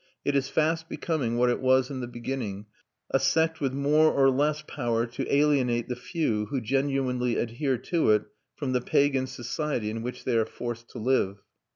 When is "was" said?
1.59-1.91